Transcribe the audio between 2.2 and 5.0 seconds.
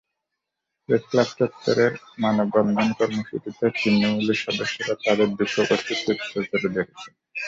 মানববন্ধন কর্মসূচিতে ছিন্নমূলের সদস্যরা